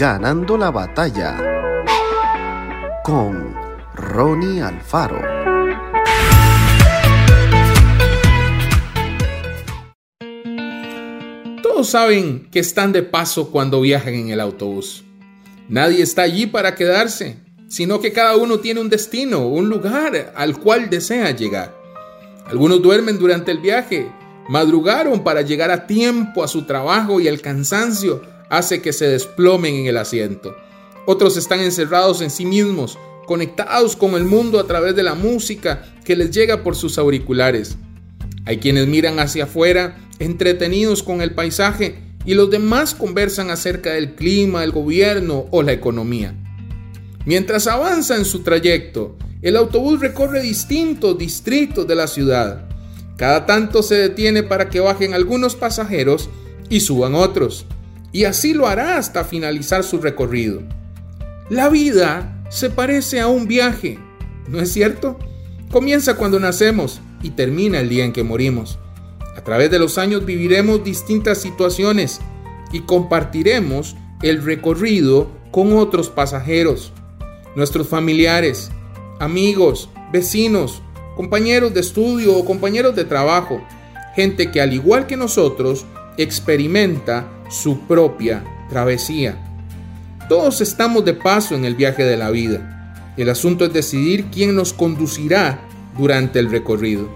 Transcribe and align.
Ganando 0.00 0.56
la 0.56 0.70
batalla 0.70 1.36
con 3.04 3.54
Ronnie 3.94 4.62
Alfaro. 4.62 5.20
Todos 11.62 11.90
saben 11.90 12.48
que 12.50 12.60
están 12.60 12.92
de 12.92 13.02
paso 13.02 13.50
cuando 13.50 13.82
viajan 13.82 14.14
en 14.14 14.30
el 14.30 14.40
autobús. 14.40 15.04
Nadie 15.68 16.02
está 16.02 16.22
allí 16.22 16.46
para 16.46 16.74
quedarse, 16.74 17.36
sino 17.68 18.00
que 18.00 18.14
cada 18.14 18.36
uno 18.36 18.58
tiene 18.60 18.80
un 18.80 18.88
destino, 18.88 19.48
un 19.48 19.68
lugar 19.68 20.32
al 20.34 20.56
cual 20.56 20.88
desea 20.88 21.30
llegar. 21.32 21.76
Algunos 22.46 22.80
duermen 22.80 23.18
durante 23.18 23.50
el 23.50 23.58
viaje, 23.58 24.10
madrugaron 24.48 25.22
para 25.22 25.42
llegar 25.42 25.70
a 25.70 25.86
tiempo 25.86 26.42
a 26.42 26.48
su 26.48 26.64
trabajo 26.64 27.20
y 27.20 27.28
el 27.28 27.42
cansancio 27.42 28.39
hace 28.50 28.82
que 28.82 28.92
se 28.92 29.08
desplomen 29.08 29.74
en 29.74 29.86
el 29.86 29.96
asiento. 29.96 30.54
Otros 31.06 31.36
están 31.36 31.60
encerrados 31.60 32.20
en 32.20 32.30
sí 32.30 32.44
mismos, 32.44 32.98
conectados 33.26 33.96
con 33.96 34.14
el 34.14 34.24
mundo 34.24 34.58
a 34.60 34.66
través 34.66 34.94
de 34.94 35.02
la 35.02 35.14
música 35.14 35.84
que 36.04 36.16
les 36.16 36.30
llega 36.30 36.62
por 36.62 36.76
sus 36.76 36.98
auriculares. 36.98 37.76
Hay 38.44 38.58
quienes 38.58 38.86
miran 38.88 39.18
hacia 39.20 39.44
afuera, 39.44 39.96
entretenidos 40.18 41.02
con 41.02 41.22
el 41.22 41.34
paisaje, 41.34 42.02
y 42.24 42.34
los 42.34 42.50
demás 42.50 42.94
conversan 42.94 43.50
acerca 43.50 43.92
del 43.92 44.14
clima, 44.14 44.62
el 44.62 44.72
gobierno 44.72 45.46
o 45.50 45.62
la 45.62 45.72
economía. 45.72 46.34
Mientras 47.24 47.66
avanza 47.66 48.16
en 48.16 48.24
su 48.24 48.40
trayecto, 48.40 49.16
el 49.42 49.56
autobús 49.56 50.00
recorre 50.00 50.42
distintos 50.42 51.16
distritos 51.16 51.86
de 51.86 51.94
la 51.94 52.06
ciudad. 52.06 52.68
Cada 53.16 53.46
tanto 53.46 53.82
se 53.82 53.94
detiene 53.94 54.42
para 54.42 54.68
que 54.68 54.80
bajen 54.80 55.14
algunos 55.14 55.54
pasajeros 55.54 56.28
y 56.68 56.80
suban 56.80 57.14
otros. 57.14 57.66
Y 58.12 58.24
así 58.24 58.54
lo 58.54 58.66
hará 58.66 58.96
hasta 58.96 59.24
finalizar 59.24 59.84
su 59.84 59.98
recorrido. 59.98 60.62
La 61.48 61.68
vida 61.68 62.44
se 62.48 62.70
parece 62.70 63.20
a 63.20 63.28
un 63.28 63.46
viaje, 63.46 63.98
¿no 64.48 64.60
es 64.60 64.72
cierto? 64.72 65.18
Comienza 65.70 66.16
cuando 66.16 66.40
nacemos 66.40 67.00
y 67.22 67.30
termina 67.30 67.80
el 67.80 67.88
día 67.88 68.04
en 68.04 68.12
que 68.12 68.24
morimos. 68.24 68.78
A 69.36 69.44
través 69.44 69.70
de 69.70 69.78
los 69.78 69.98
años 69.98 70.24
viviremos 70.24 70.82
distintas 70.82 71.38
situaciones 71.38 72.20
y 72.72 72.80
compartiremos 72.80 73.96
el 74.22 74.42
recorrido 74.42 75.30
con 75.50 75.76
otros 75.76 76.08
pasajeros, 76.08 76.92
nuestros 77.56 77.88
familiares, 77.88 78.70
amigos, 79.18 79.88
vecinos, 80.12 80.82
compañeros 81.16 81.74
de 81.74 81.80
estudio 81.80 82.36
o 82.36 82.44
compañeros 82.44 82.96
de 82.96 83.04
trabajo, 83.04 83.62
gente 84.14 84.50
que 84.50 84.60
al 84.60 84.72
igual 84.72 85.06
que 85.06 85.16
nosotros 85.16 85.86
experimenta 86.22 87.28
su 87.48 87.80
propia 87.80 88.44
travesía. 88.68 89.36
Todos 90.28 90.60
estamos 90.60 91.04
de 91.04 91.14
paso 91.14 91.54
en 91.54 91.64
el 91.64 91.74
viaje 91.74 92.04
de 92.04 92.16
la 92.16 92.30
vida. 92.30 92.94
El 93.16 93.28
asunto 93.28 93.64
es 93.64 93.72
decidir 93.72 94.26
quién 94.26 94.54
nos 94.54 94.72
conducirá 94.72 95.60
durante 95.98 96.38
el 96.38 96.50
recorrido. 96.50 97.08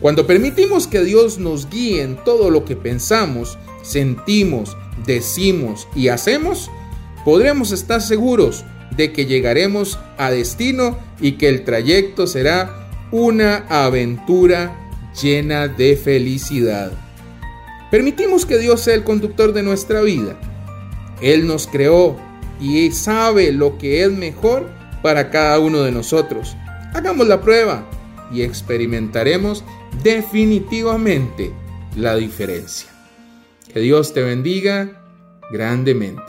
Cuando 0.00 0.26
permitimos 0.26 0.86
que 0.86 1.02
Dios 1.02 1.38
nos 1.38 1.70
guíe 1.70 2.02
en 2.02 2.16
todo 2.24 2.50
lo 2.50 2.64
que 2.64 2.76
pensamos, 2.76 3.58
sentimos, 3.82 4.76
decimos 5.06 5.88
y 5.94 6.08
hacemos, 6.08 6.70
podremos 7.24 7.72
estar 7.72 8.02
seguros 8.02 8.64
de 8.96 9.12
que 9.12 9.26
llegaremos 9.26 9.98
a 10.18 10.30
destino 10.30 10.98
y 11.20 11.32
que 11.32 11.48
el 11.48 11.64
trayecto 11.64 12.26
será 12.26 12.88
una 13.12 13.64
aventura 13.68 14.76
llena 15.20 15.68
de 15.68 15.96
felicidad. 15.96 16.92
Permitimos 17.92 18.46
que 18.46 18.56
Dios 18.56 18.80
sea 18.80 18.94
el 18.94 19.04
conductor 19.04 19.52
de 19.52 19.62
nuestra 19.62 20.00
vida. 20.00 20.40
Él 21.20 21.46
nos 21.46 21.66
creó 21.66 22.16
y 22.58 22.90
sabe 22.90 23.52
lo 23.52 23.76
que 23.76 24.02
es 24.02 24.10
mejor 24.10 24.70
para 25.02 25.28
cada 25.28 25.58
uno 25.58 25.82
de 25.82 25.92
nosotros. 25.92 26.56
Hagamos 26.94 27.28
la 27.28 27.42
prueba 27.42 27.86
y 28.32 28.40
experimentaremos 28.40 29.62
definitivamente 30.02 31.52
la 31.94 32.16
diferencia. 32.16 32.88
Que 33.70 33.80
Dios 33.80 34.14
te 34.14 34.22
bendiga 34.22 35.04
grandemente. 35.50 36.22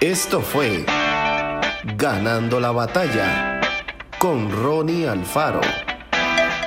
Esto 0.00 0.42
fue 0.42 0.84
Ganando 1.96 2.60
la 2.60 2.72
batalla 2.72 3.62
con 4.18 4.52
Ronnie 4.52 5.08
Alfaro. 5.08 5.62